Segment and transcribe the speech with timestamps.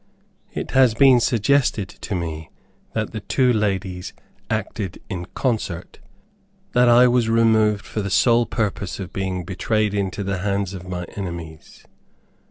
[0.51, 2.49] It has been suggested to me
[2.93, 4.13] that the two ladies
[4.49, 5.99] acted in concert;
[6.71, 10.87] that I was removed for the sole purpose of being betrayed into the hands of
[10.89, 11.85] my enemies.